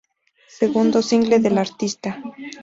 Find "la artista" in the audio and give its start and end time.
1.51-2.17